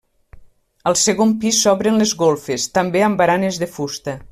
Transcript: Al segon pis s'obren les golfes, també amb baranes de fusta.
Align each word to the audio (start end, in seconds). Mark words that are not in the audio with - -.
Al 0.91 0.97
segon 1.01 1.35
pis 1.43 1.59
s'obren 1.65 2.01
les 2.03 2.15
golfes, 2.23 2.67
també 2.79 3.05
amb 3.09 3.23
baranes 3.23 3.61
de 3.65 3.69
fusta. 3.79 4.19